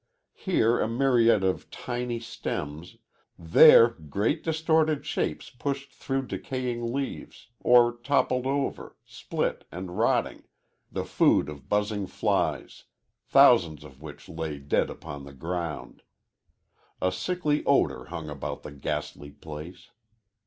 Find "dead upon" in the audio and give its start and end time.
14.57-15.23